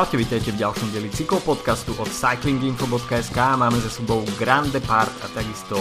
[0.00, 3.36] Čaute, vítajte v ďalšom dieli cyklopodcastu od cyclinginfo.sk.
[3.36, 5.76] Máme za sebou Grand Depart a takisto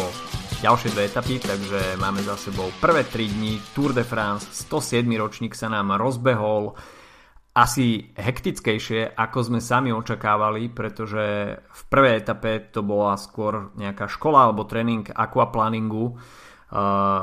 [0.60, 5.08] ďalšie dve etapy, takže máme za sebou prvé 3 dní Tour de France, 107.
[5.16, 6.76] ročník sa nám rozbehol
[7.56, 14.52] asi hektickejšie, ako sme sami očakávali, pretože v prvej etape to bola skôr nejaká škola
[14.52, 16.20] alebo tréning aquaplaningu.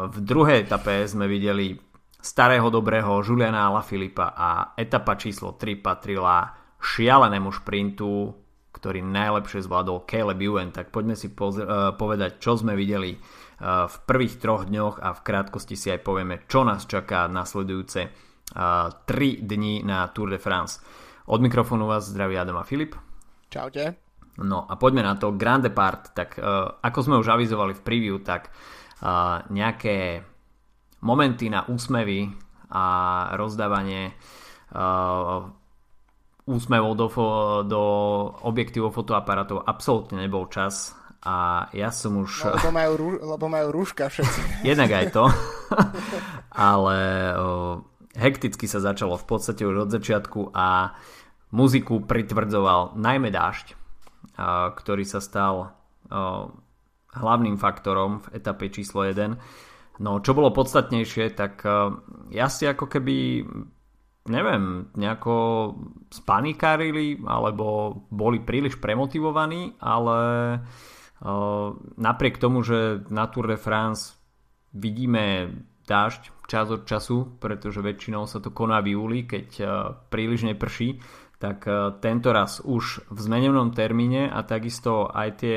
[0.08, 1.76] V druhej etape sme videli
[2.24, 8.30] starého dobrého Juliana Alaphilippa a etapa číslo 3 patrila šialenému šprintu,
[8.70, 13.96] ktorý najlepšie zvládol Caleb Ewan, tak poďme si uh, povedať, čo sme videli uh, v
[14.06, 19.42] prvých troch dňoch a v krátkosti si aj povieme, čo nás čaká nasledujúce uh, 3
[19.42, 20.78] dní na Tour de France.
[21.26, 22.94] Od mikrofónu vás zdraví Adam a Filip.
[23.50, 23.98] Čaute.
[24.38, 25.34] No a poďme na to.
[25.34, 26.36] Grand Depart, tak
[26.84, 28.52] ako sme už avizovali v preview, tak
[29.48, 30.20] nejaké
[31.00, 32.30] momenty na úsmevy
[32.68, 32.84] a
[33.34, 34.12] rozdávanie
[36.46, 37.06] úsmevov do,
[37.66, 37.82] do
[38.46, 40.94] objektívov fotoaparátov absolútne nebol čas
[41.26, 42.46] a ja som už...
[42.46, 44.40] No, lebo, majú, lebo majú rúška všetci.
[44.70, 45.24] Jednak aj to,
[46.70, 46.96] ale
[47.34, 47.82] uh,
[48.14, 50.94] hekticky sa začalo v podstate už od začiatku a
[51.50, 55.74] muziku pritvrdzoval najmä dážď, uh, ktorý sa stal
[56.14, 56.46] uh,
[57.10, 59.34] hlavným faktorom v etape číslo 1
[59.96, 61.64] No, čo bolo podstatnejšie, tak
[62.28, 63.48] ja si ako keby
[64.28, 65.34] neviem, nejako
[66.10, 70.18] spanikárili alebo boli príliš premotivovaní, ale
[70.58, 74.18] uh, napriek tomu, že na Tour de France
[74.74, 75.50] vidíme
[75.86, 79.68] dážď čas od času, pretože väčšinou sa to koná v júli, keď uh,
[80.10, 81.02] príliš neprší,
[81.42, 85.56] tak uh, tento raz už v zmenenom termíne a takisto aj tie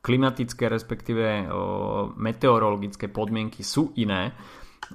[0.00, 1.52] klimatické respektíve
[2.16, 4.32] meteorologické podmienky sú iné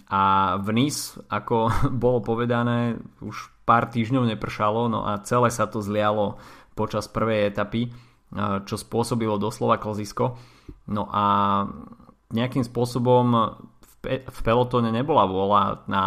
[0.10, 1.70] a v Nice, ako
[2.04, 6.42] bolo povedané, už pár týždňov nepršalo, no a celé sa to zlialo
[6.74, 7.94] počas prvej etapy,
[8.66, 10.36] čo spôsobilo doslova klzisko.
[10.90, 11.24] No a
[12.34, 13.56] nejakým spôsobom
[14.10, 16.04] v pelotóne nebola vôľa na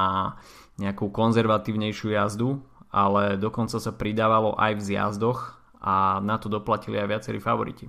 [0.76, 2.60] nejakú konzervatívnejšiu jazdu,
[2.92, 7.88] ale dokonca sa pridávalo aj v zjazdoch a na to doplatili aj viacerí favoriti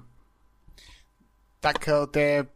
[1.68, 1.84] tak
[2.16, 2.47] tie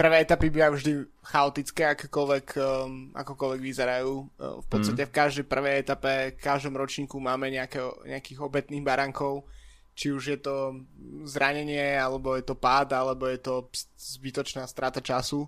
[0.00, 0.92] prvé etapy bývajú vždy
[1.28, 4.12] chaotické, akokoľvek, um, akokoľvek vyzerajú.
[4.40, 5.08] Uh, v podstate mm.
[5.12, 9.44] v každej prvej etape, v každom ročníku máme nejaké, nejakých obetných barankov,
[9.92, 10.80] či už je to
[11.28, 13.68] zranenie, alebo je to pád, alebo je to
[14.00, 15.44] zbytočná strata času.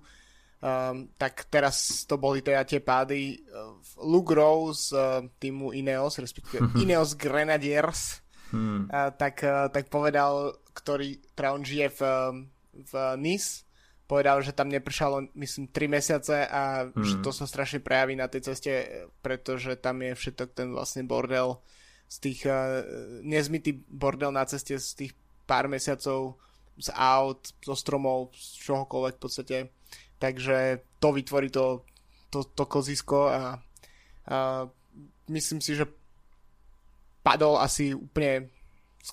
[0.63, 3.41] Um, tak teraz to boli teda tie pády.
[3.49, 8.21] Uh, Luke Rose uh, týmu Ineos, respektíve Ineos Grenadiers,
[8.53, 8.93] hmm.
[8.93, 12.01] uh, tak, uh, tak povedal, ktorý, teda on žije v,
[12.85, 13.72] v Nice,
[14.13, 17.01] povedal, že tam nepršalo, myslím, 3 mesiace a mm.
[17.01, 17.25] že mhm.
[17.25, 21.57] to sa strašne prejaví na tej ceste, pretože tam je všetok ten vlastne bordel
[22.13, 22.85] z tých, uh,
[23.25, 25.13] nezmytý bordel na ceste z tých
[25.49, 26.37] pár mesiacov
[26.77, 29.57] z aut, zo stromov, z čohokoľvek v podstate.
[30.21, 31.85] Takže to vytvorí to,
[32.29, 33.57] to, to kozisko a,
[34.29, 34.69] a
[35.29, 35.89] myslím si, že
[37.25, 38.53] padol asi úplne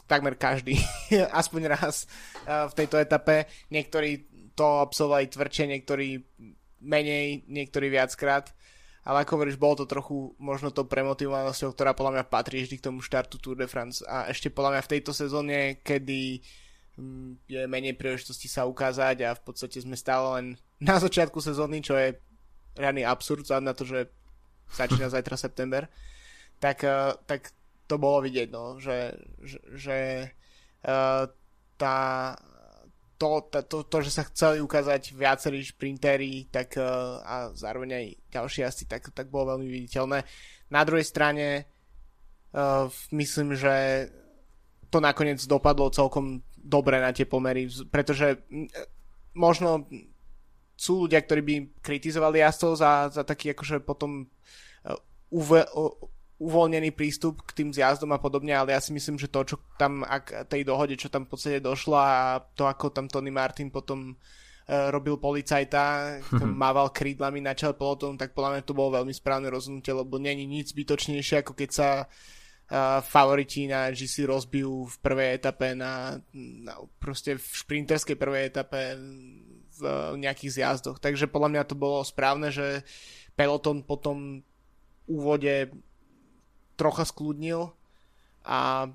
[0.06, 0.78] takmer každý,
[1.42, 2.06] aspoň raz
[2.46, 3.50] v tejto etape.
[3.74, 4.29] Niektorí
[4.60, 6.20] to absolvovali tvrdšie, niektorí
[6.84, 8.52] menej, niektorí viackrát.
[9.08, 12.86] Ale ako hovoríš, bolo to trochu možno to premotivovanosťou, ktorá podľa mňa patrí vždy k
[12.92, 14.04] tomu štartu Tour de France.
[14.04, 16.44] A ešte podľa mňa v tejto sezóne, kedy
[17.00, 20.48] mm, je menej príležitosti sa ukázať a v podstate sme stále len
[20.84, 22.20] na začiatku sezóny, čo je
[22.76, 24.12] reálny absurd na to, že
[24.76, 25.88] začína zajtra september,
[26.60, 27.56] tak, eh, tak
[27.90, 29.98] to bolo vidieť, no, že, že, že
[30.86, 31.26] uh,
[31.74, 31.98] tá,
[33.20, 38.06] to, tá, to, to, že sa chceli ukázať viacerí šprintéri, tak uh, a zároveň aj
[38.32, 40.24] ďalší asi, tak, tak bolo veľmi viditeľné.
[40.72, 41.68] Na druhej strane
[42.56, 44.08] uh, myslím, že
[44.88, 48.40] to nakoniec dopadlo celkom dobre na tie pomery, pretože
[49.36, 49.86] možno
[50.80, 54.26] sú ľudia, ktorí by kritizovali jazdcov za, za taký akože potom
[55.30, 55.62] uve,
[56.40, 60.08] uvoľnený prístup k tým zjazdom a podobne, ale ja si myslím, že to, čo tam,
[60.08, 64.16] ak tej dohode, čo tam v podstate došlo a to, ako tam Tony Martin potom
[64.16, 65.84] uh, robil policajta,
[66.32, 70.16] mm mával krídlami na čele pelotónu, tak podľa mňa to bolo veľmi správne rozhodnutie, lebo
[70.16, 76.24] není nič zbytočnejšie, ako keď sa uh, favoriti na GC rozbijú v prvej etape na,
[76.36, 78.96] na proste v šprinterskej prvej etape
[79.80, 79.82] v
[80.20, 81.04] nejakých zjazdoch.
[81.04, 82.84] Takže podľa mňa to bolo správne, že
[83.36, 84.44] peloton potom
[85.08, 85.72] úvode
[86.80, 87.76] trocha skľudnil
[88.48, 88.88] a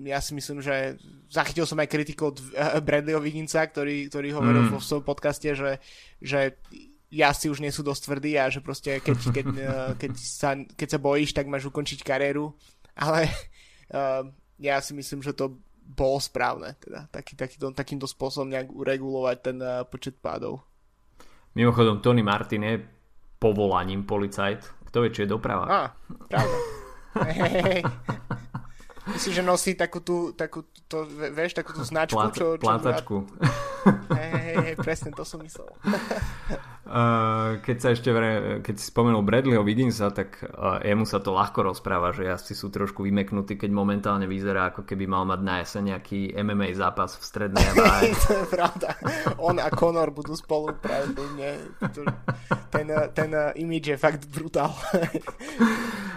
[0.00, 0.96] ja si myslím, že
[1.28, 4.72] zachytil som aj kritiku od eh, Bradleyho Viginca, ktorý, ktorý hovoril mm.
[4.72, 5.76] vo svojom podcaste, že,
[6.22, 6.56] že
[7.12, 10.88] jazdci už nie sú dosť tvrdí a že proste keď, keď, eh, keď, sa, keď
[10.88, 12.54] sa bojíš, tak máš ukončiť kariéru.
[13.00, 13.32] Ale
[13.96, 14.28] uh,
[14.60, 19.56] ja si myslím, že to bolo správne, teda taký, takýto, takýmto spôsobom nejak uregulovať ten
[19.62, 20.60] uh, počet pádov.
[21.56, 22.76] Mimochodom, Tony Martin je
[23.40, 24.84] povolaním policajt.
[24.92, 25.64] Kto vie, či je doprava.
[25.64, 25.80] Á,
[26.28, 26.69] pravda.
[29.10, 31.02] Myslím, že nosí takú tú, takú, to,
[31.34, 32.46] vieš, takú tú značku, Plát, čo...
[32.54, 33.16] čo plátačku.
[34.12, 35.68] Hej, hej, hej, presne, to som myslel.
[37.66, 38.10] keď sa ešte,
[38.66, 40.42] keď si spomenul Bradleyho Wigginsa, tak
[40.82, 45.06] jemu sa to ľahko rozpráva, že jazdci sú trošku vymeknutí, keď momentálne vyzerá, ako keby
[45.06, 48.18] mal mať na jeseň nejaký MMA zápas v strednej Amerike.
[48.26, 48.88] to je pravda.
[49.38, 51.48] On a Conor budú spolu pravdepodobne.
[52.74, 54.74] Ten, ten image je fakt brutál.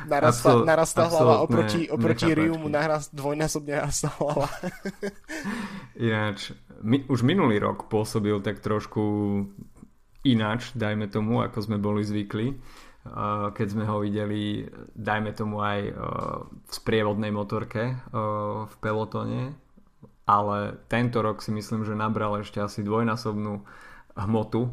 [0.08, 4.48] narastá, Absol, narastá hlava oproti, oproti Riumu naraz, dvojnásobne narastá hlava.
[5.96, 6.52] Ináč,
[6.84, 9.02] my, už minulý rok pôsobil tak trošku
[10.28, 12.60] ináč, dajme tomu, ako sme boli zvykli.
[13.52, 14.64] Keď sme ho videli,
[14.96, 18.00] dajme tomu aj v sprievodnej motorke
[18.64, 19.52] v pelotone,
[20.24, 23.60] ale tento rok si myslím, že nabral ešte asi dvojnásobnú
[24.16, 24.72] hmotu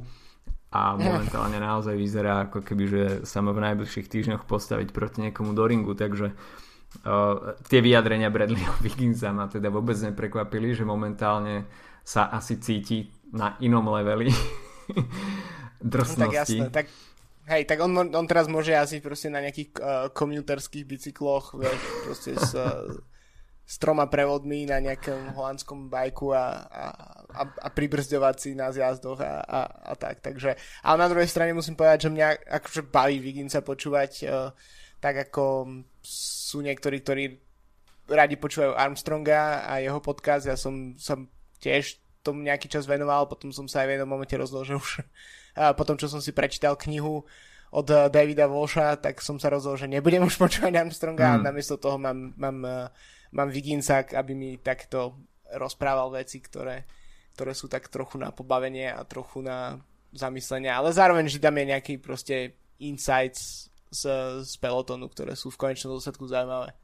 [0.70, 5.50] a momentálne naozaj vyzerá ako keby, že sa má v najbližších týždňoch postaviť proti niekomu
[5.50, 11.66] do ringu, takže uh, tie vyjadrenia Bradleyho Wigginsa ma teda vôbec neprekvapili, že momentálne
[12.05, 14.31] sa asi cíti na inom leveli
[15.81, 16.26] drsnosti.
[16.26, 16.87] Tak jasné, tak
[17.50, 22.38] Hej, tak on, on teraz môže jazdiť proste na nejakých uh, komuterských bicykloch, vieš, proste
[22.38, 22.87] s, uh,
[23.67, 26.85] s troma prevodmi na nejakom holandskom bajku a, a,
[27.26, 30.23] a, a pribrzďovať si na zjazdoch a, a, a tak.
[30.23, 30.55] Takže,
[30.87, 34.55] ale na druhej strane musím povedať, že mňa akože baví Viginca počúvať uh,
[35.00, 35.67] tak ako
[36.05, 37.25] sú niektorí, ktorí
[38.06, 40.44] radi počúvajú Armstronga a jeho podcast.
[40.44, 41.17] Ja som sa
[41.60, 44.90] tiež tomu nejaký čas venoval, potom som sa aj v jednom momente rozhodol, že už
[45.76, 47.24] potom, čo som si prečítal knihu
[47.70, 51.34] od Davida Walsha, tak som sa rozhodol, že nebudem už počúvať Armstronga mm.
[51.38, 52.90] a namiesto toho mám, mám
[53.32, 55.18] mám Viginsa, aby mi takto
[55.54, 56.86] rozprával veci, ktoré,
[57.34, 59.78] ktoré sú tak trochu na pobavenie a trochu na
[60.10, 64.02] zamyslenie, ale zároveň, že tam je nejaký proste insights z,
[64.42, 66.74] z pelotonu, ktoré sú v konečnom dôsledku zaujímavé.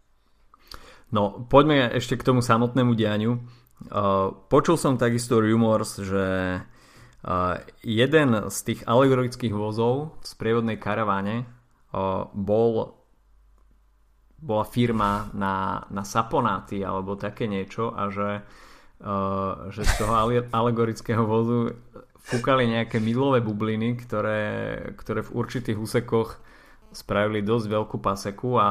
[1.10, 3.38] No, poďme ešte k tomu samotnému dianiu.
[3.76, 11.44] Uh, počul som takisto rumors, že uh, jeden z tých alegorických vozov v sprievodnej karaváne
[11.92, 12.96] uh, bol
[14.36, 18.44] bola firma na, na saponáty alebo také niečo a že,
[19.00, 20.12] uh, že z toho
[20.52, 21.72] alegorického vozu
[22.20, 24.42] fúkali nejaké mydlové bubliny, ktoré,
[24.98, 26.42] ktoré v určitých úsekoch
[26.90, 28.68] spravili dosť veľkú paseku a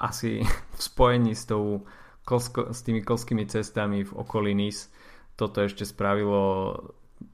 [0.00, 0.42] asi
[0.76, 1.84] v spojení s, tou
[2.30, 4.86] kolsko, s tými kolskými cestami v okolí Nis
[5.34, 6.76] toto ešte spravilo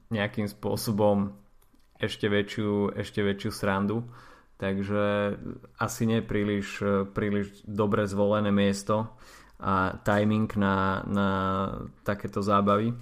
[0.09, 1.35] nejakým spôsobom
[1.99, 4.07] ešte väčšiu, ešte väčšiu srandu.
[4.57, 5.37] Takže
[5.77, 6.81] asi nie príliš,
[7.13, 9.13] príliš dobre zvolené miesto
[9.61, 11.29] a timing na, na
[12.01, 12.93] takéto zábavy,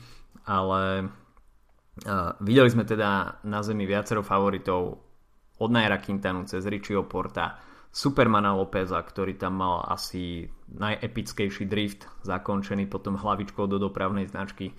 [0.43, 4.99] ale uh, videli sme teda na zemi viacero favoritov
[5.55, 7.55] od Naira Quintanu cez Richieho Porta,
[7.95, 14.75] Supermana Lópeza, ktorý tam mal asi najepickejší drift, zakončený potom hlavičkou do dopravnej značky.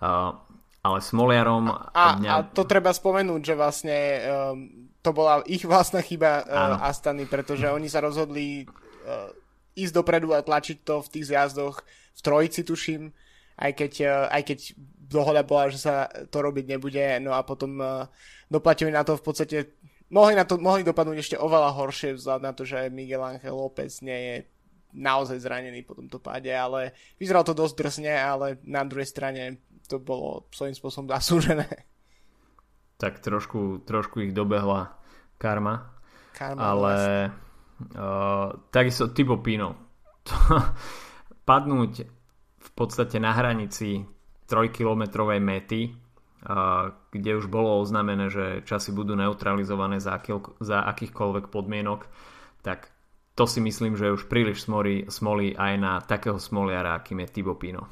[0.00, 0.32] Uh,
[0.80, 1.68] ale Smoliarom...
[1.68, 2.30] A, a, mňa...
[2.32, 7.68] a to treba spomenúť, že vlastne um, to bola ich vlastná chyba uh, Astany, pretože
[7.68, 9.28] oni sa rozhodli uh,
[9.76, 11.84] ísť dopredu a tlačiť to v tých zjazdoch
[12.16, 13.12] v trojici, tuším,
[13.60, 14.58] aj keď, uh, aj keď
[14.96, 18.08] dohoda bola, že sa to robiť nebude, no a potom uh,
[18.48, 19.76] doplatili na to v podstate
[20.12, 24.02] mohli, na to, mohli dopadnúť ešte oveľa horšie vzhľad na to, že Miguel Ángel López
[24.02, 24.36] nie je
[24.96, 30.00] naozaj zranený po tomto páde, ale vyzeralo to dosť drsne, ale na druhej strane to
[30.00, 31.68] bolo svojím spôsobom zasúžené
[32.96, 34.96] tak trošku, trošku ich dobehla
[35.36, 35.92] karma.
[36.32, 36.96] karma ale
[37.92, 39.76] uh, takisto Tibo Pino.
[41.48, 41.92] padnúť
[42.58, 44.02] v podstate na hranici
[44.50, 45.80] 3-kilometrovej mety,
[47.10, 52.06] kde už bolo oznámené, že časy budú neutralizované za, aký, za akýchkoľvek podmienok,
[52.62, 52.94] tak
[53.34, 57.58] to si myslím, že už príliš smolí, smolí aj na takého smoliara, akým je Tibo
[57.58, 57.90] Pino.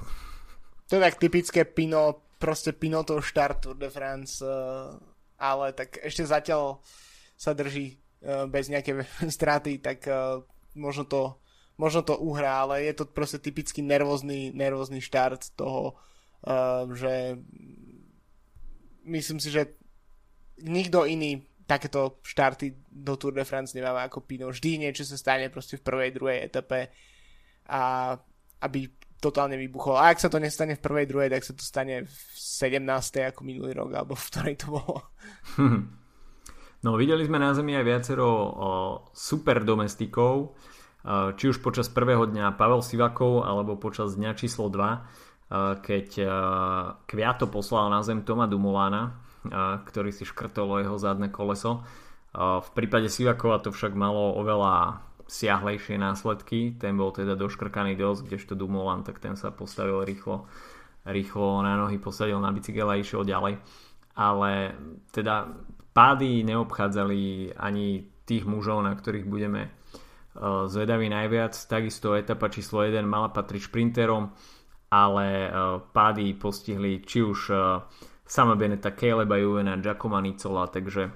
[0.88, 4.94] To je tak typické Pino proste Pinotov štart Tour de France, uh,
[5.36, 6.80] ale tak ešte zatiaľ
[7.34, 9.02] sa drží uh, bez nejaké
[9.36, 10.40] straty, tak uh,
[10.78, 11.22] možno to
[11.74, 15.98] možno to uhrá, ale je to proste typický nervózny, nervózny štart toho,
[16.94, 17.40] že
[19.06, 19.78] myslím si, že
[20.62, 24.52] nikto iný takéto štarty do Tour de France nemáme ako Pino.
[24.52, 26.92] Vždy niečo sa stane proste v prvej, druhej etape
[27.72, 28.12] a
[28.60, 29.96] aby totálne vybuchol.
[29.96, 32.84] A ak sa to nestane v prvej, druhej, tak sa to stane v 17.
[33.32, 34.96] ako minulý rok, alebo v ktorej to bolo.
[36.84, 38.44] No videli sme na Zemi aj viacero o,
[39.16, 40.52] super domestikov
[41.36, 46.08] či už počas prvého dňa Pavel Sivakov alebo počas dňa číslo 2, keď
[47.04, 49.20] Kviato poslal na zem Toma Dumována,
[49.84, 51.84] ktorý si škrtol jeho zadné koleso.
[52.34, 58.52] V prípade Sivakova to však malo oveľa siahlejšie následky, ten bol teda doškrkaný dosť, kdežto
[58.58, 60.44] Dumoulin, tak ten sa postavil rýchlo,
[61.08, 63.56] rýchlo na nohy, posadil na bicykel a išiel ďalej.
[64.20, 64.76] Ale
[65.14, 65.48] teda
[65.96, 69.70] pády neobchádzali ani tých mužov, na ktorých budeme
[70.68, 71.54] zvedaví najviac.
[71.54, 74.34] Takisto etapa číslo 1 mala patriť šprinterom,
[74.94, 77.82] ale uh, pády postihli či už uh,
[78.22, 81.10] sama Beneta, Caleba Juvena, Giacomo Nicola, takže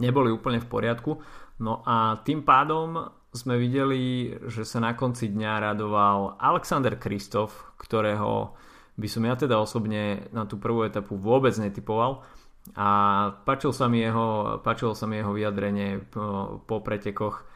[0.00, 1.20] neboli úplne v poriadku.
[1.60, 8.56] No a tým pádom sme videli, že sa na konci dňa radoval Alexander Kristof, ktorého
[8.98, 12.24] by som ja teda osobne na tú prvú etapu vôbec netypoval
[12.74, 12.88] a
[13.46, 17.46] páčil sa mi jeho, páčilo sa mi jeho vyjadrenie po, po pretekoch,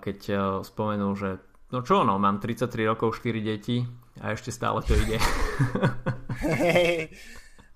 [0.00, 0.18] keď
[0.64, 1.30] spomenul, že
[1.72, 3.80] no čo no, mám 33 rokov, 4 deti
[4.20, 5.16] a ešte stále to ide.
[6.42, 7.06] Hey,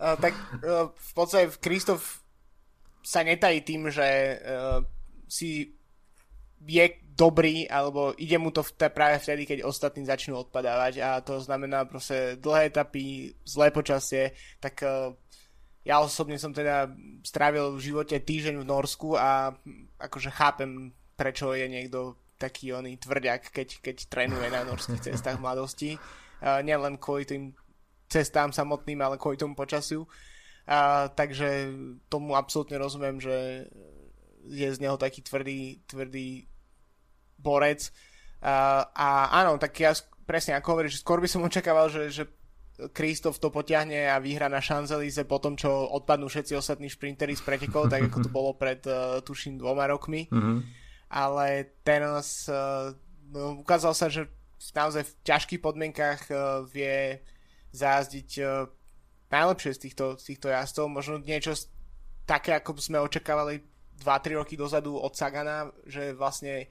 [0.03, 2.21] uh, tak uh, v podstate Kristof
[3.00, 4.83] sa netají tým, že uh,
[5.31, 5.71] si
[6.67, 6.87] je
[7.17, 10.99] dobrý, alebo ide mu to v práve vtedy, keď ostatní začnú odpadávať.
[11.00, 15.15] A to znamená proste dlhé etapy, zlé počasie, tak uh,
[15.87, 16.91] ja osobne som teda
[17.23, 19.55] strávil v živote týždeň v Norsku a
[20.03, 25.97] akože chápem, prečo je niekto taký oný tvrďak, keď, keď trénuje na norských cestách mladosti.
[26.40, 27.57] Uh, nielen kvôli tým
[28.07, 30.05] cestám samotným, ale kvôli tomu počasiu.
[30.66, 31.71] Uh, takže
[32.07, 33.66] tomu absolútne rozumiem, že
[34.47, 36.47] je z neho taký tvrdý, tvrdý
[37.38, 37.90] borec.
[38.43, 39.95] Uh, a áno, tak ja
[40.26, 42.25] presne ako hovoríš, skôr by som očakával, že, že
[42.93, 47.40] Kristof to potiahne a vyhra na Champs-Élysées po tom, čo odpadnú všetci ostatní šprintery z
[47.40, 50.28] pretekov, tak ako to bolo pred, uh, tuším, dvoma rokmi.
[50.28, 50.86] Mm-hmm.
[51.07, 52.91] Ale teraz uh,
[53.31, 54.27] no, ukázal sa, že
[54.75, 57.23] naozaj v ťažkých podmienkach uh, vie
[57.71, 58.67] zázdiť uh,
[59.31, 60.87] najlepšie z týchto, z týchto jazdcov.
[60.91, 61.55] Možno niečo
[62.27, 63.63] také, ako sme očakávali
[64.03, 66.69] 2-3 roky dozadu od Sagana, že vlastne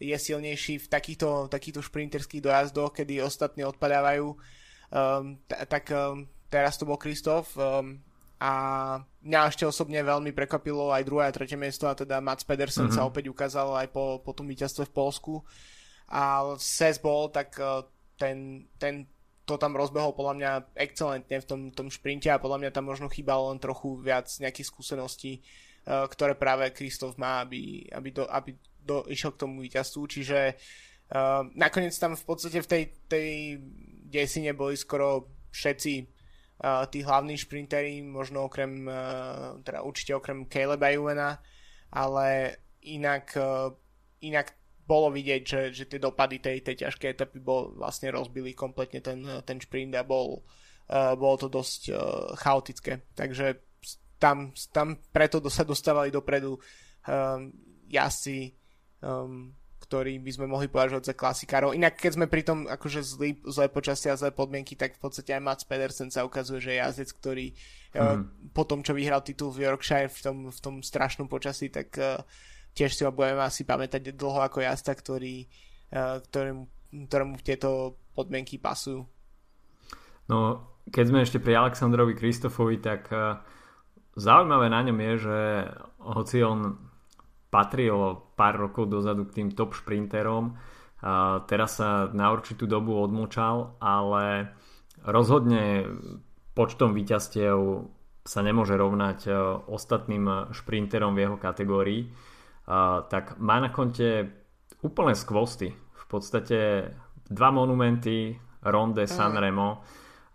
[0.00, 4.26] je silnejší v takýchto, takýchto šprinterských dojazdoch, kedy ostatní odpadávajú
[4.94, 8.02] um, t- tak um, teraz to bol Kristof um,
[8.44, 8.52] a
[9.24, 13.00] mňa ešte osobne veľmi prekvapilo aj druhé a tretie miesto a teda Mats Pedersen mm-hmm.
[13.00, 15.40] sa opäť ukázal aj po, po tom víťazstve v Polsku
[16.12, 17.88] a Ses bol, tak uh,
[18.20, 19.08] ten, ten
[19.48, 23.08] to tam rozbehol podľa mňa excelentne v tom, tom šprinte a podľa mňa tam možno
[23.08, 25.40] chýbalo len trochu viac nejakých skúseností,
[25.88, 30.52] uh, ktoré práve Kristof má, aby, aby, do, aby do, išiel k tomu víťazstvu, čiže
[30.52, 33.30] uh, nakoniec tam v podstate v tej, tej
[34.12, 36.13] desine boli skoro všetci
[36.62, 41.42] tí hlavní šprintery, možno okrem, uh, teda určite okrem Caleba Juvena,
[41.90, 42.56] ale
[42.86, 43.74] inak, uh,
[44.22, 44.54] inak
[44.86, 49.24] bolo vidieť, že, že tie dopady tej, tej ťažkej etapy bol, vlastne rozbili kompletne ten,
[49.42, 51.82] ten šprint a bol, uh, bolo to dosť
[52.38, 53.02] chaotické.
[53.12, 53.46] Takže
[54.16, 57.52] tam, tam preto sa dostávali dopredu um,
[57.90, 58.56] jazdci
[59.84, 61.76] ktorí by sme mohli považovať za klasikárov.
[61.76, 65.36] Inak keď sme pri tom akože zlý, zlé počasie a zlé podmienky, tak v podstate
[65.36, 67.98] aj Mats Pedersen sa ukazuje, že je jazdec, ktorý mm.
[68.00, 68.18] uh,
[68.56, 72.24] po tom, čo vyhral titul v Yorkshire v tom, v tom strašnom počasí, tak uh,
[72.72, 75.44] tiež si ho budeme asi pamätať dlho ako jazda, ktorý,
[75.92, 76.62] uh, ktorému,
[77.06, 79.04] ktorému tieto podmienky pasujú.
[80.24, 83.44] No, keď sme ešte pri Aleksandrovi Kristofovi, tak uh,
[84.16, 85.38] zaujímavé na ňom je, že
[86.00, 86.92] hoci on
[87.54, 90.58] patril pár rokov dozadu k tým top šprinterom.
[91.06, 94.50] A teraz sa na určitú dobu odmočal, ale
[95.06, 95.86] rozhodne
[96.58, 97.86] počtom víťazstiev
[98.24, 99.30] sa nemôže rovnať e,
[99.68, 102.08] ostatným šprinterom v jeho kategórii.
[102.66, 104.32] A, tak má na konte
[104.80, 105.76] úplne skvosty.
[105.76, 106.90] V podstate
[107.28, 108.34] dva monumenty,
[108.64, 109.84] Ronde, San Remo,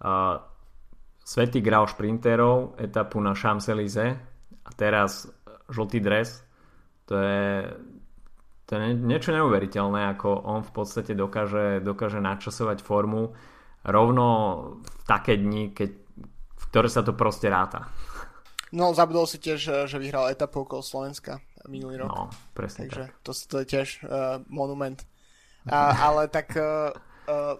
[0.05, 0.39] a,
[1.25, 4.17] Svetý grál šprinterov, etapu na Champs-Élysées
[4.65, 5.29] a teraz
[5.69, 6.48] žltý dres
[7.09, 7.65] to je,
[8.69, 13.33] to je niečo neuveriteľné, ako on v podstate dokáže, dokáže načasovať formu
[13.81, 14.27] rovno
[14.77, 15.89] v také dni, keď,
[16.53, 17.89] v ktoré sa to proste ráta.
[18.69, 22.09] No, zabudol si tiež, že vyhral etapu okolo Slovenska minulý rok.
[22.13, 22.23] No,
[22.53, 23.17] presne Takže tak.
[23.25, 25.01] To, to je tiež uh, monument.
[25.65, 26.93] A, ale tak uh,
[27.25, 27.57] uh,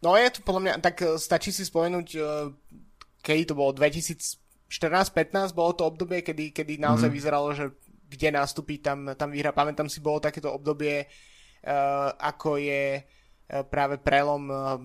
[0.00, 2.48] no je to podľa mňa, tak stačí si spomenúť uh,
[3.22, 7.14] kedy to bolo 2014-15 bolo to obdobie, kedy, kedy naozaj mm.
[7.14, 7.76] vyzeralo, že
[8.08, 9.52] kde nastupí, tam, tam vyhra.
[9.52, 14.80] Pamätám si, bolo takéto obdobie, uh, ako je uh, práve prelom uh,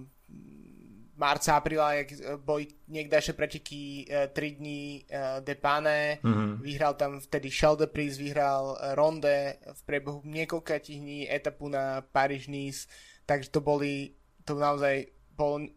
[1.14, 2.10] marca, apríla, jak
[2.42, 5.06] boli niekdajšie preteky 3 dní
[5.46, 6.60] Depane, mm-hmm.
[6.60, 12.90] vyhral tam vtedy Shell Pris, vyhral Ronde v priebehu niekoľka dní etapu na Paríž-Nice,
[13.30, 15.06] takže to boli, to naozaj
[15.38, 15.70] bolo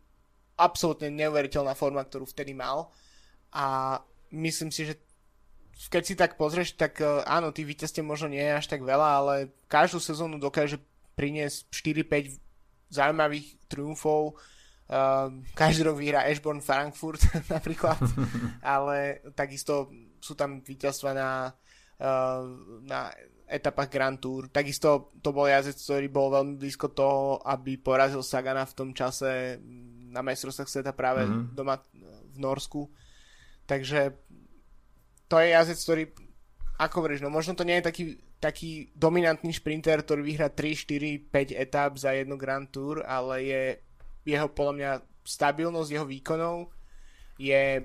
[0.56, 2.88] absolútne neuveriteľná forma, ktorú vtedy mal
[3.52, 4.00] a
[4.32, 5.05] myslím si, že
[5.76, 9.34] keď si tak pozrieš, tak áno, tých víťazstiev možno nie je až tak veľa, ale
[9.68, 10.80] každú sezónu dokáže
[11.16, 14.38] priniesť 4-5 zaujímavých triumfov.
[14.86, 17.18] Uh, každý rok vyhrá Ashborn Frankfurt
[17.54, 17.98] napríklad,
[18.62, 19.90] ale takisto
[20.22, 21.50] sú tam víťazstva na,
[21.98, 22.46] uh,
[22.86, 23.10] na
[23.50, 24.46] etapách Grand Tour.
[24.46, 29.58] Takisto to bol jazdec, ktorý bol veľmi blízko toho, aby porazil Sagana v tom čase
[30.10, 31.54] na majstrovstvách sveta práve mm-hmm.
[31.54, 31.82] doma
[32.30, 32.86] v Norsku.
[33.66, 34.25] Takže
[35.26, 36.02] to je jazdec, ktorý
[36.76, 38.04] ako hovoríš, no možno to nie je taký
[38.36, 43.62] taký dominantný šprinter, ktorý vyhrá 3, 4, 5 etap za jednu Grand Tour, ale je
[44.28, 44.90] jeho podľa mňa
[45.24, 46.68] stabilnosť jeho výkonov
[47.40, 47.82] je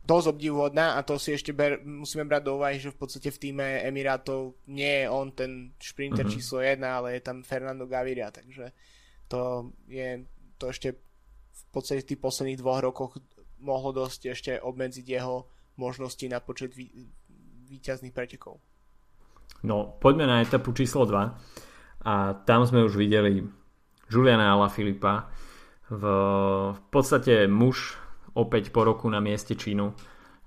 [0.00, 3.38] dosť obdivuhodná a to si ešte ber, musíme brať do úvahy, že v podstate v
[3.38, 6.34] týme Emirátov nie je on ten šprinter mm-hmm.
[6.34, 8.72] číslo 1, ale je tam Fernando Gaviria, takže
[9.30, 10.24] to je
[10.58, 10.88] to ešte
[11.50, 13.12] v podstate v tých posledných dvoch rokoch
[13.60, 17.10] mohlo dosť ešte obmedziť jeho možnosti na počet vý,
[17.70, 18.58] výťazných pretekov.
[19.62, 22.14] No, poďme na etapu číslo 2 a
[22.48, 23.44] tam sme už videli
[24.08, 25.28] Juliana Ala Filipa
[25.92, 26.02] v,
[26.72, 28.00] v podstate muž
[28.32, 29.92] opäť po roku na mieste Čínu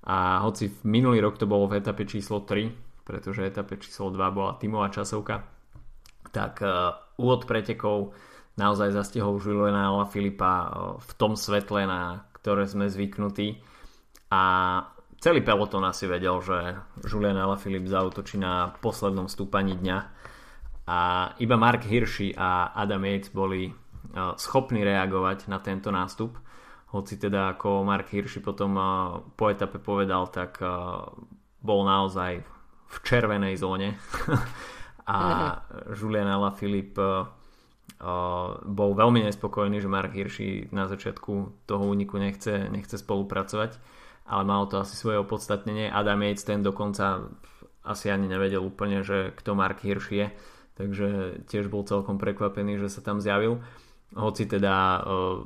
[0.04, 4.20] a hoci v minulý rok to bolo v etape číslo 3 pretože etape číslo 2
[4.36, 5.54] bola tímová časovka
[6.34, 8.18] tak uh, úvod pretekov
[8.58, 13.62] naozaj zastihol Juliana Ala Filipa uh, v tom svetle, na ktoré sme zvyknutí.
[14.34, 14.44] A
[15.24, 16.76] celý peloton asi vedel, že
[17.08, 19.98] Julian Alaphilippe zautočí na poslednom stúpaní dňa.
[20.84, 23.74] A iba Mark Hirschi a Adam Yates boli e,
[24.36, 26.36] schopní reagovať na tento nástup.
[26.92, 28.84] Hoci teda ako Mark Hirschi potom e,
[29.40, 30.68] po etape povedal, tak e,
[31.64, 32.44] bol naozaj
[32.92, 33.96] v červenej zóne.
[35.08, 35.20] A
[36.00, 37.28] Julian Alaphilippe
[38.64, 43.80] bol veľmi nespokojný, že Mark Hirschi na začiatku toho úniku nechce, nechce spolupracovať
[44.24, 45.92] ale malo to asi svoje opodstatnenie.
[45.92, 47.28] Adam Yates ten dokonca
[47.84, 50.32] asi ani nevedel úplne, že kto Mark Hirsch je,
[50.80, 53.60] takže tiež bol celkom prekvapený, že sa tam zjavil.
[54.16, 55.44] Hoci teda uh,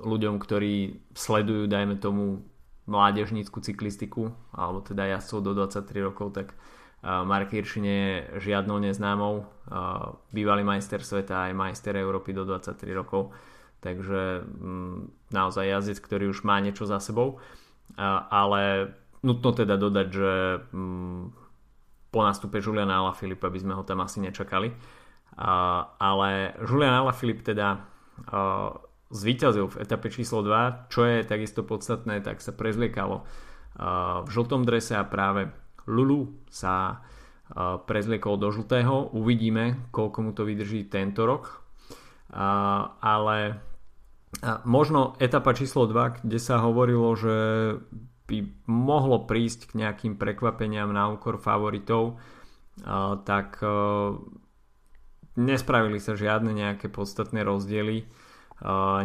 [0.00, 2.48] ľuďom, ktorí sledujú, dajme tomu,
[2.84, 8.16] mládežnícku cyklistiku, alebo teda jazdcov do 23 rokov, tak uh, Mark Hirsch nie je
[8.48, 9.44] žiadnou neznámou.
[9.68, 13.36] Uh, bývalý majster sveta aj majster Európy do 23 rokov,
[13.84, 17.40] takže um, naozaj jazdec, ktorý už má niečo za sebou
[18.30, 18.92] ale
[19.24, 20.32] nutno teda dodať, že
[20.72, 21.22] mm,
[22.14, 24.70] po nástupe Juliana Alaphilippe by sme ho tam asi nečakali.
[25.98, 27.82] Ale Julian Alaphilippe teda
[29.10, 33.26] zvíťazil v etape číslo 2, čo je takisto podstatné, tak sa prezliekalo
[34.22, 35.50] v žltom drese a práve
[35.90, 37.02] Lulu sa
[37.90, 39.10] prezliekol do žltého.
[39.10, 41.66] Uvidíme, koľko mu to vydrží tento rok.
[43.02, 43.58] Ale
[44.42, 47.36] a možno etapa číslo 2, kde sa hovorilo, že
[48.24, 52.16] by mohlo prísť k nejakým prekvapeniam na úkor favoritov,
[53.28, 53.68] tak e,
[55.38, 58.08] nespravili sa žiadne nejaké podstatné rozdiely.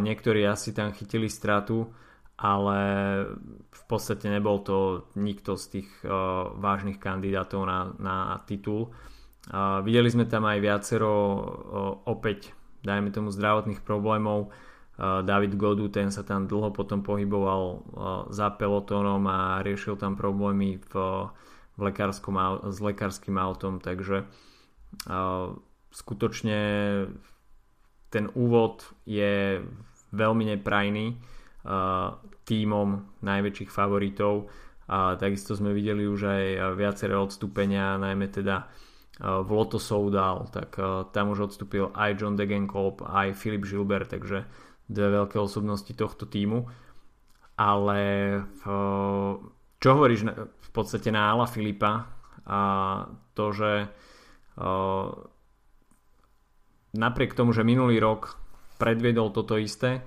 [0.00, 1.92] Niektorí asi tam chytili stratu,
[2.40, 2.78] ale
[3.68, 6.08] v podstate nebol to nikto z tých e,
[6.56, 8.16] vážnych kandidátov na, na
[8.48, 8.96] titul.
[9.84, 11.40] Videli sme tam aj viacero e,
[12.08, 14.48] opäť, dajme tomu, zdravotných problémov
[15.00, 17.88] David Godu, ten sa tam dlho potom pohyboval
[18.28, 20.92] za pelotónom a riešil tam problémy v,
[21.74, 22.36] v lekárskom,
[22.68, 24.28] s lekárským autom, takže
[25.88, 26.60] skutočne
[28.12, 29.64] ten úvod je
[30.12, 31.16] veľmi neprajný
[32.44, 32.88] tímom
[33.24, 34.52] najväčších favoritov.
[34.90, 38.66] A takisto sme videli už aj viaceré odstúpenia, najmä teda
[39.20, 40.74] v Lotto Soudal, tak
[41.14, 44.44] tam už odstúpil aj John Degenkolb, aj Filip Gilbert, takže
[44.90, 46.66] dve veľké osobnosti tohto týmu.
[47.54, 48.00] Ale
[49.78, 52.10] čo hovoríš v podstate na Ala Filipa
[52.42, 52.60] a
[53.38, 53.72] to, že
[56.90, 58.34] napriek tomu, že minulý rok
[58.82, 60.02] predviedol toto isté,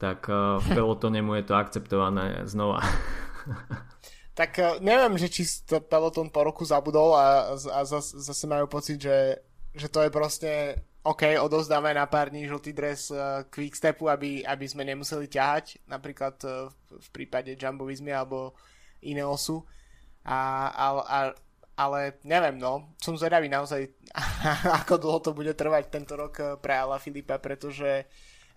[0.00, 2.80] tak v pelotone mu je to akceptované znova.
[4.32, 8.96] Tak neviem, že či to peloton po roku zabudol a, a zase, zase majú pocit,
[8.96, 9.44] že,
[9.76, 14.66] že to je proste OK, odozdáme na pár dní žltý dres uh, Quickstepu, aby, aby
[14.70, 18.54] sme nemuseli ťahať, napríklad uh, v prípade Jumbo Vismy alebo
[19.02, 19.66] Ineosu.
[20.22, 21.18] A, a, a,
[21.74, 23.90] ale neviem, no, som zvedavý naozaj,
[24.86, 28.06] ako dlho to bude trvať tento rok uh, pre Ala Filipa, pretože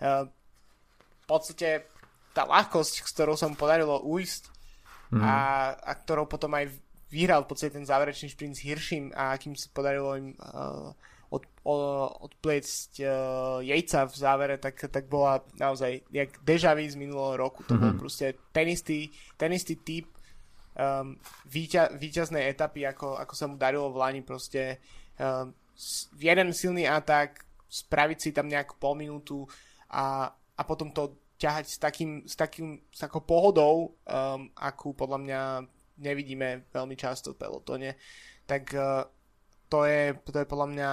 [0.05, 1.89] uh, v podstate
[2.29, 4.43] tá ľahkosť, s ktorou sa mu podarilo ujsť
[5.17, 5.21] mm.
[5.23, 5.33] a,
[5.81, 6.69] a ktorou potom aj
[7.09, 10.93] vyhral v podstate ten záverečný šprint s Hirším a akým sa podarilo im uh,
[11.65, 17.65] odpliecť uh, Jejca v závere, tak, tak bola naozaj jak deja z minulého roku.
[17.65, 17.81] To mm-hmm.
[17.81, 17.99] bol mhm.
[17.99, 20.05] proste ten istý, ten istý typ
[20.77, 21.17] um,
[21.49, 24.77] víťa, víťaznej etapy, ako, ako sa mu darilo v Lani proste
[25.17, 25.49] um,
[26.21, 29.43] jeden silný atak, spraviť si tam nejakú pol minútu
[29.89, 35.19] a, a potom to ťahať s takým, s takým s takou pohodou, um, akú podľa
[35.19, 35.41] mňa
[35.99, 37.99] nevidíme veľmi často v pelotone,
[38.47, 39.03] tak uh,
[39.67, 40.89] to, je, to je podľa mňa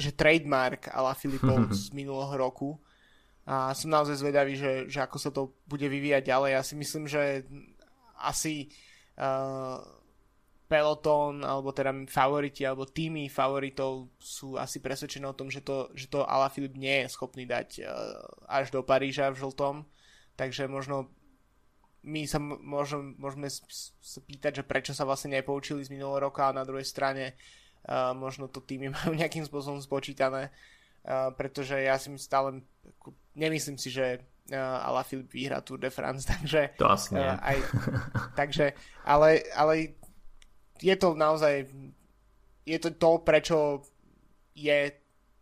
[0.00, 2.80] že trademark ala Filipov z minulého roku
[3.50, 6.50] a som naozaj zvedavý, že, že ako sa to bude vyvíjať ďalej.
[6.54, 7.42] Ja si myslím, že
[8.20, 8.70] asi
[9.18, 9.82] uh,
[10.70, 16.06] peloton, alebo teda favoriti, alebo týmy favoritov sú asi presvedčené o tom, že to, že
[16.06, 16.22] to
[16.54, 19.88] Filip nie je schopný dať uh, až do Paríža v žltom.
[20.38, 21.10] Takže možno
[22.06, 26.56] my sa môžem, môžeme sa pýtať, že prečo sa vlastne nepoučili z minulého roka a
[26.56, 27.59] na druhej strane uh,
[28.16, 32.60] možno to týmy majú nejakým spôsobom spočítané, uh, pretože ja si stále
[33.32, 34.20] nemyslím si, že
[34.52, 37.24] uh, Alaphilippe vyhrá Tour de France, takže to asi nie.
[37.24, 37.58] Uh, aj,
[38.40, 38.66] takže,
[39.04, 39.98] ale, ale
[40.80, 41.68] je to naozaj
[42.70, 43.58] je to to, prečo
[44.54, 44.92] je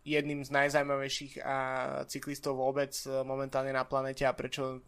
[0.01, 1.55] jedným z najzajímavejších a
[2.09, 4.79] cyklistov vôbec e, momentálne na planete a prečo e,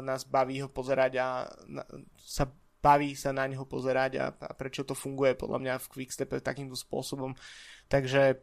[0.00, 1.26] nás baví ho pozerať a
[2.16, 2.48] sa
[2.82, 6.74] baví sa na neho pozerať a, a prečo to funguje podľa mňa v Quickstepe takýmto
[6.74, 7.32] spôsobom.
[7.86, 8.42] Takže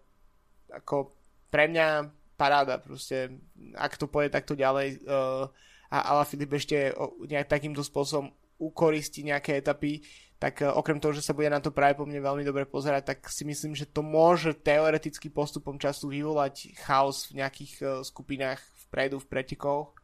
[0.72, 1.12] ako
[1.52, 2.08] pre mňa
[2.40, 3.36] paráda proste,
[3.76, 5.52] ak to pôjde takto ďalej uh,
[5.92, 6.96] a Ala Filip ešte
[7.28, 10.06] nejak takýmto spôsobom ukoristí nejaké etapy,
[10.40, 13.16] tak e, okrem toho, že sa bude na to práve po mne veľmi dobre pozerať,
[13.16, 18.64] tak si myslím, že to môže teoreticky postupom času vyvolať chaos v nejakých uh, skupinách
[18.88, 19.99] vpredu, v pretekoch.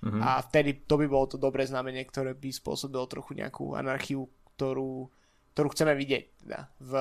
[0.00, 0.20] Mm-hmm.
[0.24, 4.24] A vtedy to by bolo to dobré znamenie, ktoré by spôsobilo trochu nejakú anarchiu,
[4.56, 5.12] ktorú,
[5.52, 6.92] ktorú chceme vidieť teda, v,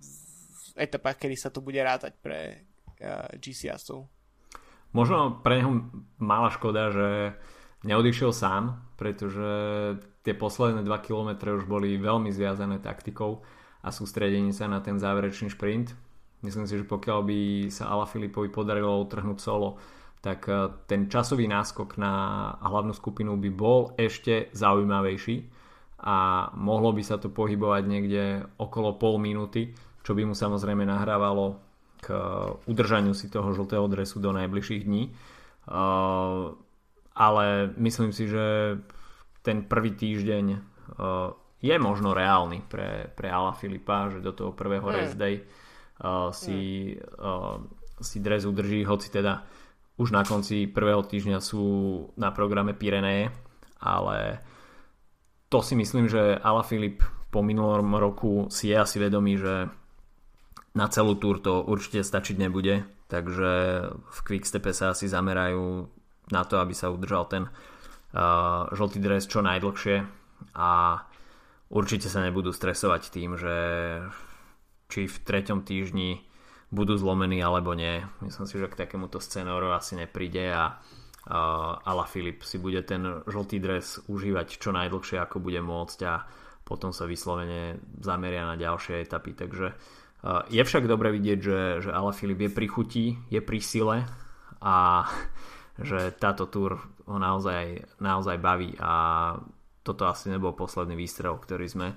[0.00, 2.64] v etapách, kedy sa to bude rátať pre
[3.04, 4.08] uh, e, GCS-ov.
[4.96, 7.36] Možno pre neho malá škoda, že
[7.84, 9.48] neodišiel sám, pretože
[10.24, 13.44] tie posledné 2 km už boli veľmi zviazané taktikou
[13.82, 15.92] a sústredením sa na ten záverečný šprint.
[16.40, 17.38] Myslím si, že pokiaľ by
[17.70, 19.78] sa Ala Filipovi podarilo utrhnúť solo,
[20.22, 22.14] tak eh, ten časový náskok na
[22.62, 25.50] hlavnú skupinu by bol ešte zaujímavejší
[26.02, 31.58] a mohlo by sa to pohybovať niekde okolo pol minúty, čo by mu samozrejme nahrávalo
[31.98, 35.10] k eh, udržaniu si toho žltého dresu do najbližších dní.
[35.10, 36.44] Eh,
[37.12, 37.44] ale
[37.76, 38.78] myslím si, že
[39.44, 40.72] ten prvý týždeň
[41.60, 44.94] je možno reálny pre, pre Ala Filipa, že do toho prvého mm.
[44.96, 45.44] rest day
[46.32, 47.60] si, mm.
[48.00, 49.44] si dres udrží, hoci teda
[50.00, 51.64] už na konci prvého týždňa sú
[52.16, 53.28] na programe Pireneje,
[53.82, 54.40] ale
[55.52, 59.68] to si myslím, že Ala Filip po minulom roku si je asi vedomý, že
[60.72, 63.52] na celú túr to určite stačiť nebude, takže
[63.92, 65.84] v Quickstepe sa asi zamerajú
[66.32, 69.96] na to, aby sa udržal ten uh, žltý dres čo najdlhšie
[70.56, 70.70] a
[71.68, 73.56] určite sa nebudú stresovať tým, že
[74.88, 76.24] či v treťom týždni
[76.72, 78.00] budú zlomení alebo nie.
[78.24, 83.04] Myslím si, že k takémuto scenáru asi nepríde a uh, Ala Filip si bude ten
[83.28, 86.24] žltý dres užívať čo najdlhšie ako bude môcť a
[86.64, 89.36] potom sa vyslovene zameria na ďalšie etapy.
[89.36, 93.60] Takže uh, je však dobre vidieť, že, že Ala Filip je pri chuti, je pri
[93.60, 94.08] sile
[94.64, 95.04] a
[95.92, 99.36] že táto túr ho naozaj, naozaj baví a
[99.82, 101.88] toto asi nebol posledný výstrel, ktorý sme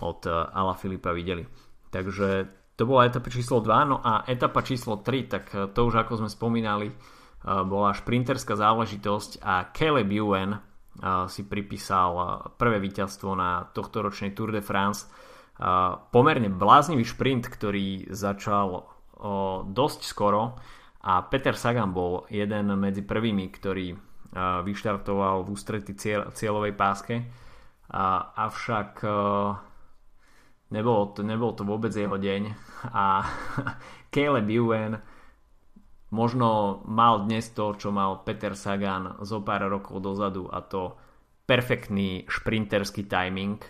[0.00, 1.44] od eh, Ala Filipa videli.
[1.92, 6.04] Takže to bola etapa číslo 2, no a etapa číslo 3, tak eh, to už
[6.06, 6.96] ako sme spomínali, eh,
[7.44, 10.60] bola šprinterská záležitosť a Caleb Ewan
[11.32, 12.12] si pripísal
[12.60, 15.08] prvé víťazstvo na tohto ročnej Tour de France.
[16.12, 18.84] Pomerne bláznivý šprint, ktorý začal
[19.72, 20.60] dosť skoro
[21.00, 23.96] a Peter Sagan bol jeden medzi prvými, ktorý
[24.68, 27.24] vyštartoval v ústrety cieľ, cieľovej páske.
[28.36, 29.00] Avšak
[30.72, 32.42] nebolo to, nebol to vôbec jeho deň
[32.90, 33.22] a
[34.14, 34.96] Caleb Ewan
[36.12, 40.96] možno mal dnes to, čo mal Peter Sagan zo pár rokov dozadu a to
[41.44, 43.60] perfektný šprinterský timing,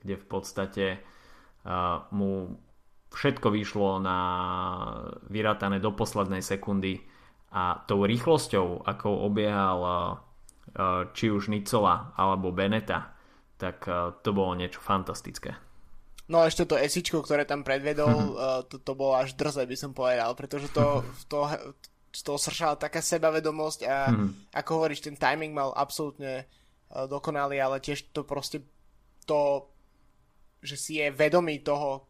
[0.00, 2.56] kde v podstate uh, mu
[3.12, 4.18] všetko vyšlo na
[5.32, 7.00] vyratané do poslednej sekundy
[7.48, 9.96] a tou rýchlosťou, ako obiehal uh,
[11.16, 13.16] či už Nicola alebo Beneta,
[13.56, 15.67] tak uh, to bolo niečo fantastické.
[16.28, 18.36] No a ešte to esičko, ktoré tam predvedol,
[18.68, 21.48] to, to bolo až drze, by som povedal, pretože to, to
[22.12, 24.52] z toho sršala taká sebavedomosť a mm.
[24.56, 28.64] ako hovoríš, ten timing mal absolútne uh, dokonalý, ale tiež to proste
[29.28, 29.68] to,
[30.64, 32.08] že si je vedomý toho,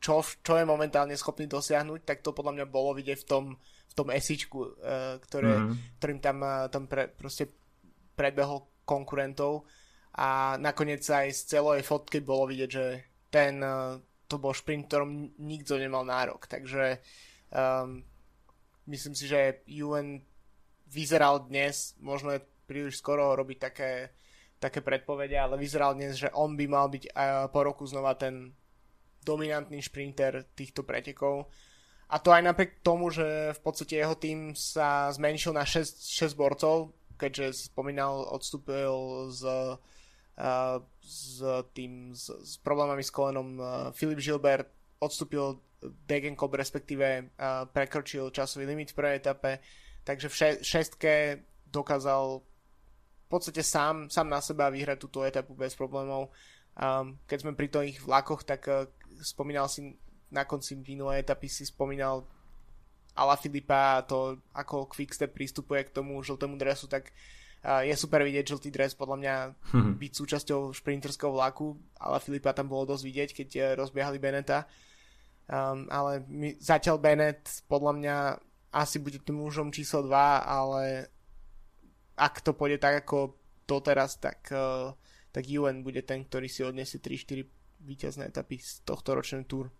[0.00, 3.94] čo, čo je momentálne schopný dosiahnuť, tak to podľa mňa bolo vidieť v tom, v
[3.94, 6.00] tom esičku, uh, ktoré, mm.
[6.00, 7.52] ktorým tam, uh, tam pre, proste
[8.16, 9.68] predbehol konkurentov
[10.16, 12.86] a nakoniec aj z celej fotky bolo vidieť, že
[13.28, 17.00] ten, uh, to bol šprint, ktorom nikto nemal nárok, takže
[17.52, 18.04] um,
[18.88, 20.20] myslím si, že UN
[20.88, 24.12] vyzeral dnes, možno je príliš skoro robiť také,
[24.60, 27.12] také predpovede, ale vyzeral dnes, že on by mal byť
[27.52, 28.52] po roku znova ten
[29.24, 31.48] dominantný šprinter týchto pretekov.
[32.08, 36.32] A to aj napriek tomu, že v podstate jeho tým sa zmenšil na 6, 6
[36.32, 39.76] borcov, keďže spomínal, odstúpil z, uh,
[41.02, 41.42] s
[41.74, 44.70] tým, s, s problémami s kolenom uh, Filip Gilbert,
[45.02, 49.62] odstúpil Degenkop respektíve uh, prekročil časový limit v prvej etape,
[50.02, 55.74] takže v še- šestke dokázal v podstate sám, sám na seba vyhrať túto etapu bez
[55.74, 56.32] problémov.
[56.78, 58.86] Um, keď sme pri tých vlakoch, tak uh,
[59.22, 59.98] spomínal si
[60.30, 62.22] na konci minulej etapy si spomínal
[63.18, 67.10] Ala Filipa a to, ako Quickstep prístupuje k tomu žltému dresu, tak
[67.62, 69.34] je super vidieť žltý dres, podľa mňa
[69.98, 71.74] byť súčasťou šprinterského vlaku.
[71.98, 74.64] Ala Filipa tam bolo dosť vidieť, keď uh, rozbiehali Beneta.
[75.48, 78.16] Um, ale my, zatiaľ Bennett podľa mňa
[78.76, 80.12] asi bude tým mužom číslo 2,
[80.44, 81.08] ale
[82.20, 83.32] ak to pôjde tak ako
[83.64, 84.92] doteraz, tak, uh,
[85.32, 87.48] tak UN bude ten, ktorý si odniesie 3-4
[87.80, 89.72] víťazné etapy z tohto ročného túr.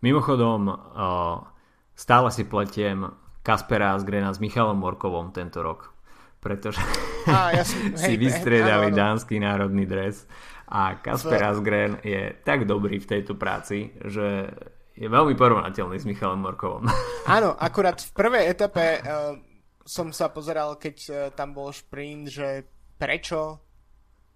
[0.00, 1.44] Mimochodom, uh,
[1.92, 3.04] stále si pletiem
[3.44, 5.92] Kaspera Asgrena s Michalom Morkovom tento rok,
[6.40, 6.80] pretože
[7.28, 10.24] ah, ja som, si hej, vystriedali hej, dánsky národný dres
[10.66, 14.48] a Kasper Asgren je tak dobrý v tejto práci, že
[14.96, 16.88] je veľmi porovnateľný s Michalom Morkovom.
[17.36, 19.36] Áno, akurát v prvej etape uh,
[19.84, 22.48] som sa pozeral, keď uh, tam bol šprint, že
[22.96, 23.60] prečo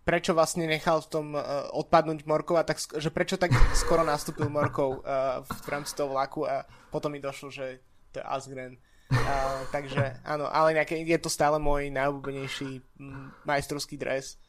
[0.05, 5.01] prečo vlastne nechal v tom uh, odpadnúť Morkova, tak že prečo tak skoro nastúpil Morkov
[5.01, 7.81] uh, v rámci toho vlaku a potom mi došlo, že
[8.13, 8.77] to je Asgren.
[8.77, 8.94] Uh,
[9.75, 12.81] takže áno, ale nejaké, je to stále môj najobľúbenejší
[13.45, 14.41] majstrovský dres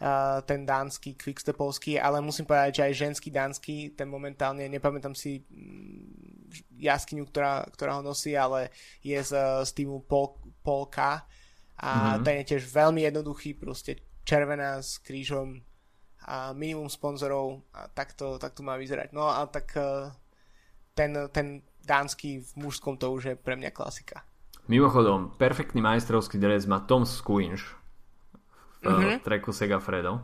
[0.00, 5.44] uh, ten dánsky, quickstepovský, ale musím povedať, že aj ženský dánsky, ten momentálne, nepamätám si
[5.44, 8.72] mm, jaskyňu, ktorá, ktorá ho nosí, ale
[9.04, 9.36] je z,
[9.68, 10.34] z týmu Pol,
[10.64, 11.28] Polka
[11.76, 12.24] a mm-hmm.
[12.24, 15.60] ten je tiež veľmi jednoduchý, proste červená s krížom
[16.20, 19.16] a minimum sponzorov a takto, takto má vyzerať.
[19.16, 20.12] No a tak uh,
[20.92, 24.22] ten, ten dánsky v mužskom to už je pre mňa klasika.
[24.70, 27.64] Mimochodom, perfektný majstrovský dres má Tom Squinch
[28.84, 29.24] mm-hmm.
[29.26, 30.22] treku Segafredo.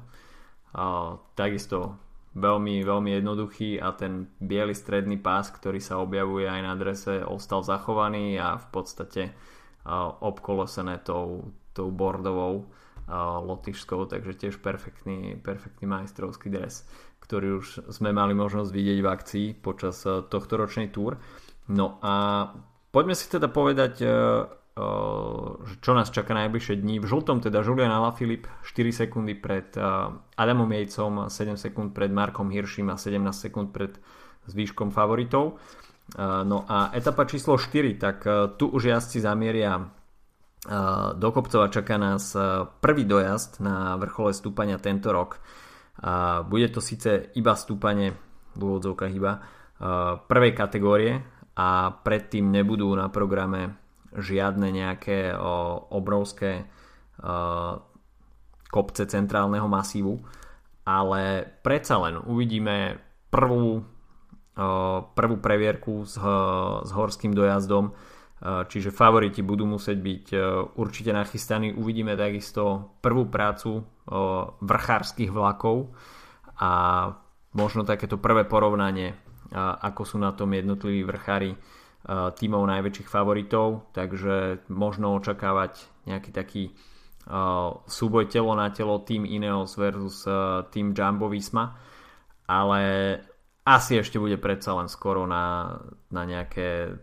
[0.77, 1.97] Uh, takisto
[2.37, 7.65] veľmi, veľmi jednoduchý a ten biely stredný pás, ktorý sa objavuje aj na drese, ostal
[7.65, 12.69] zachovaný a v podstate uh, obkolosené tou, tou bordovou
[13.09, 16.85] uh, lotyšskou, takže tiež perfektný, perfektný majstrovský dres,
[17.25, 21.17] ktorý už sme mali možnosť vidieť v akcii počas uh, tohto ročnej túr.
[21.73, 22.13] No a
[22.95, 24.47] poďme si teda povedať uh,
[25.81, 27.01] čo nás čaká najbližšie dní.
[27.01, 29.73] V žltom teda Julian Alaphilippe 4 sekundy pred
[30.37, 33.97] Adamom Jejcom, 7 sekúnd pred Markom Hirším a 17 sekúnd pred
[34.45, 35.57] zvýškom favoritov.
[36.21, 38.29] No a etapa číslo 4, tak
[38.61, 39.81] tu už jazdci zamieria
[41.17, 42.37] do Kopcova čaká nás
[42.85, 45.41] prvý dojazd na vrchole stúpania tento rok.
[46.53, 48.13] Bude to síce iba stúpanie,
[48.53, 49.41] v úvodzovkách iba,
[50.29, 53.81] prvej kategórie a predtým nebudú na programe
[54.13, 57.81] žiadne nejaké o, obrovské o,
[58.69, 60.21] kopce centrálneho masívu,
[60.85, 63.01] ale predsa len uvidíme
[63.33, 63.85] prvú, o,
[65.17, 66.21] prvú previerku s,
[66.85, 67.95] s horským dojazdom, o,
[68.69, 70.25] čiže favoriti budú musieť byť
[70.77, 71.73] určite nachystaní.
[71.73, 73.81] Uvidíme takisto prvú prácu
[74.63, 75.91] vrchárskych vlakov
[76.63, 76.71] a
[77.59, 79.19] možno takéto prvé porovnanie,
[79.55, 81.55] ako sú na tom jednotliví vrchári
[82.09, 86.65] tímov najväčších favoritov, takže možno očakávať nejaký taký
[87.91, 90.23] súboj telo na telo tým Ineos versus
[90.71, 91.75] tým Jumbo Visma,
[92.47, 92.83] ale
[93.67, 95.75] asi ešte bude predsa len skoro na,
[96.15, 96.95] na, nejaké,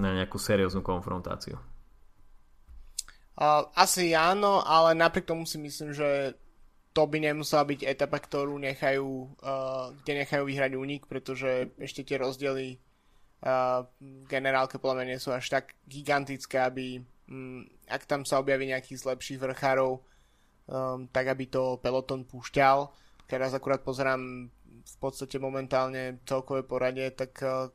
[0.00, 1.60] na nejakú serióznu konfrontáciu.
[3.76, 6.36] Asi áno, ale napriek tomu si myslím, že
[6.90, 9.08] to by nemusela byť etapa, ktorú nechajú,
[9.40, 12.78] uh, kde nechajú vyhrať únik, pretože ešte tie rozdiely
[13.40, 17.00] v generálke podľa mňa nie sú až tak gigantické, aby
[17.32, 22.92] um, ak tam sa objaví nejakých z lepších vrchárov, um, tak aby to peloton púšťal.
[23.24, 27.72] Teraz akurát pozerám v podstate momentálne celkové poradie, tak uh,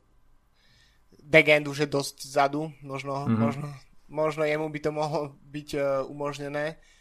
[1.18, 3.40] Degend už je dosť zadu, možno, mm-hmm.
[3.42, 3.66] možno,
[4.06, 6.95] možno jemu by to mohlo byť uh, umožnené, uh,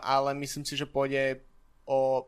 [0.00, 1.44] ale myslím si, že pôjde
[1.84, 2.24] o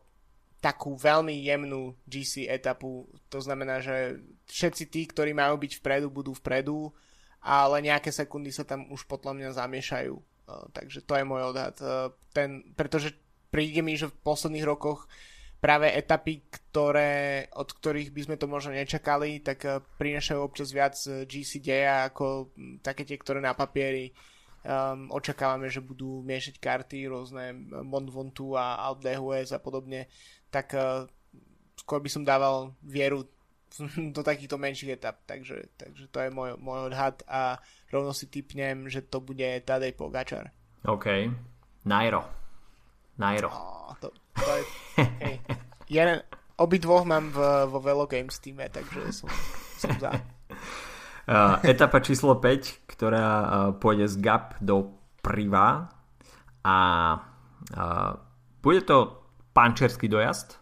[0.62, 3.10] takú veľmi jemnú GC etapu.
[3.34, 6.94] To znamená, že všetci tí, ktorí majú byť vpredu, budú vpredu,
[7.42, 10.14] ale nejaké sekundy sa tam už podľa mňa zamiešajú.
[10.14, 11.74] Uh, takže to je môj odhad.
[11.82, 13.10] Uh, ten, pretože
[13.50, 15.10] príde mi, že v posledných rokoch
[15.58, 19.62] práve etapy, ktoré, od ktorých by sme to možno nečakali, tak
[19.98, 22.50] prinašajú občas viac GC deja ako
[22.82, 24.10] také tie, ktoré na papieri
[24.66, 30.06] um, očakávame, že budú miešať karty, rôzne Mont Ventoux a Alpe d'Huez a podobne,
[30.50, 31.06] tak uh,
[31.78, 33.26] skôr by som dával vieru
[34.16, 37.58] do takýchto menších etap, takže, takže to je môj, môj odhad a
[37.90, 40.52] rovno si typnem, že to bude Tadej Pogačar.
[40.86, 41.30] OK.
[41.86, 42.22] Nairo.
[43.18, 43.50] Nairo.
[43.50, 44.64] Oh, to, to je,
[45.22, 45.36] hej.
[45.92, 46.24] Ja
[46.56, 49.28] obidvoch mám v, vo Velo Games týme, takže som,
[49.78, 50.10] som za.
[51.22, 53.46] Uh, etapa číslo 5, ktorá uh,
[53.78, 55.86] pôjde z Gap do Priva
[56.66, 56.78] a
[57.78, 58.18] uh,
[58.58, 59.22] bude to
[59.54, 60.58] pančerský dojazd,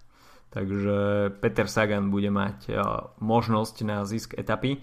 [0.53, 0.97] takže
[1.41, 2.75] Peter Sagan bude mať
[3.23, 4.83] možnosť na zisk etapy.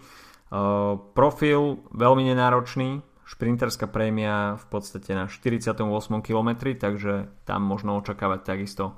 [1.12, 5.76] Profil veľmi nenáročný, šprinterská prémia v podstate na 48
[6.24, 8.96] km, takže tam možno očakávať takisto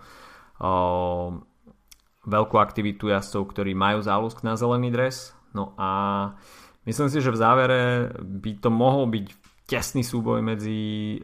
[2.30, 5.34] veľkú aktivitu jazdcov, ktorí majú záľusk na zelený dres.
[5.58, 5.89] No a
[6.89, 9.25] myslím si, že v závere by to mohol byť
[9.69, 10.80] tesný súboj medzi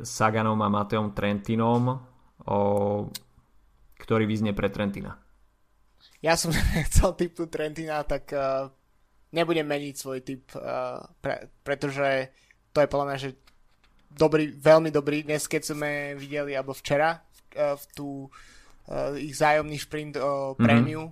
[0.06, 1.98] Saganom a Mateom Trentinom,
[2.46, 2.58] o,
[3.98, 5.18] ktorý vyznie pre Trentina.
[6.22, 6.54] Ja som
[6.90, 8.70] chcel typu Trentina, tak uh,
[9.34, 12.30] nebudem meniť svoj typ, uh, pre, pretože
[12.70, 13.30] to je podľa mňa, že
[14.14, 15.26] dobrý, veľmi dobrý.
[15.26, 17.22] Dnes, keď sme videli, alebo včera,
[17.54, 20.66] v, v tú uh, ich zájomný šprint o mm-hmm.
[20.66, 21.10] prémiu,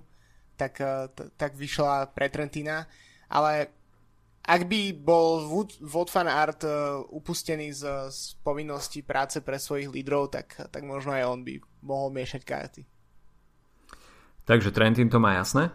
[0.54, 2.86] tak, uh, t- tak vyšla pre Trentina.
[3.30, 3.83] Ale
[4.44, 5.48] ak by bol
[5.80, 11.16] Wout van Art uh, upustený z, z povinnosti práce pre svojich lídrov, tak, tak možno
[11.16, 12.82] aj on by mohol miešať karty.
[14.44, 15.72] Takže Trentin to má jasné.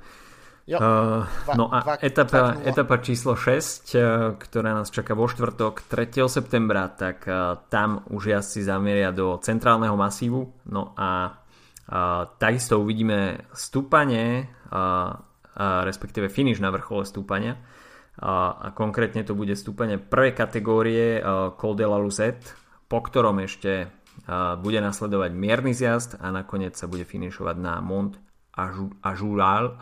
[0.69, 1.25] Jo, uh,
[1.57, 4.05] no a dva, etapa, dva etapa číslo 6, uh, eh,
[4.37, 6.29] ktorá nás čaká vo štvrtok 3.
[6.29, 10.45] septembra, tak uh, tam už jazdci zamieria do centrálneho masívu.
[10.69, 11.41] No a
[11.89, 17.57] uh, takisto uvidíme stúpanie, uh, uh, respektíve finish na vrchole stúpania.
[18.19, 21.23] A konkrétne to bude stúpanie prvej kategórie
[21.55, 22.51] Col de la Luzette,
[22.91, 23.87] po ktorom ešte
[24.59, 28.19] bude nasledovať mierny zjazd a nakoniec sa bude finišovať na Mont
[29.07, 29.79] Ajural,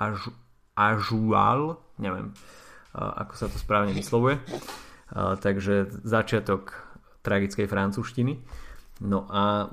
[0.77, 1.61] Ajural
[1.97, 2.37] neviem
[2.97, 4.41] ako sa to správne vyslovuje.
[5.13, 6.73] Takže začiatok
[7.21, 8.41] tragickej francúzštiny.
[9.05, 9.69] No a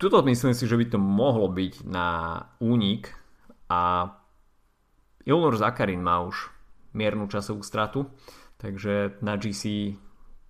[0.00, 3.12] tuto myslím si, že by to mohlo byť na únik
[3.68, 4.12] a
[5.28, 6.48] Ilnur Zakarin má už
[6.92, 8.08] miernu časovú stratu,
[8.56, 9.94] takže na GC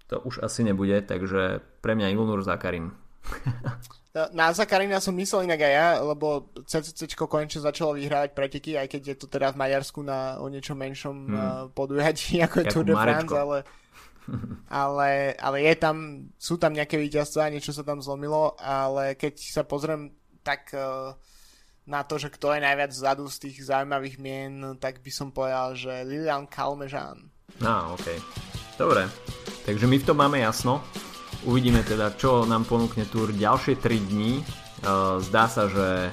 [0.09, 2.90] to už asi nebude, takže pre mňa Ilnur Zakarin.
[4.33, 9.03] Na Zakarina som myslel inak aj ja, lebo CCC konečne začalo vyhrávať preteky, aj keď
[9.14, 11.77] je to teda v Maďarsku na o niečo menšom hmm.
[11.77, 13.59] podujatí ako je Tour de France, ale,
[14.72, 15.96] ale, ale je tam,
[16.35, 20.11] sú tam nejaké víťazstva, niečo sa tam zlomilo, ale keď sa pozriem
[20.42, 21.12] tak uh,
[21.88, 25.72] na to, že kto je najviac vzadu z tých zaujímavých mien, tak by som povedal,
[25.72, 27.33] že Lilian Kalmežán.
[27.64, 28.07] No, ok.
[28.77, 29.09] Dobre.
[29.64, 30.85] Takže my v tom máme jasno.
[31.48, 34.38] Uvidíme teda, čo nám ponúkne Tour ďalšie 3 dní.
[34.38, 34.44] E,
[35.24, 36.12] zdá sa, že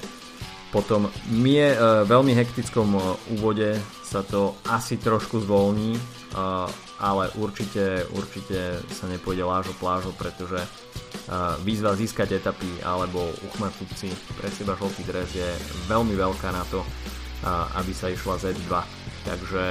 [0.72, 3.00] po tom mie, e, veľmi hektickom e,
[3.36, 5.98] úvode sa to asi trošku zvolní,
[7.00, 10.62] ale určite, určite sa nepôjde lážo plážo, pretože
[11.66, 15.48] výzva získať etapy alebo uchmatúci pre seba žltý dres je
[15.90, 16.86] veľmi veľká na to,
[17.76, 18.70] aby sa išla Z2.
[19.26, 19.64] Takže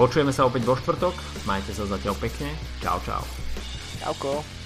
[0.00, 1.12] počujeme sa opäť vo štvrtok,
[1.44, 2.48] majte sa zatiaľ pekne,
[2.80, 3.20] čau čau.
[4.00, 4.61] Čauko.